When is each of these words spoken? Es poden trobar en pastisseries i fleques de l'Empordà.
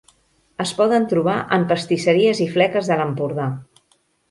Es 0.63 0.71
poden 0.79 1.05
trobar 1.11 1.35
en 1.59 1.67
pastisseries 1.73 2.43
i 2.47 2.49
fleques 2.57 2.91
de 2.93 3.01
l'Empordà. 3.03 3.49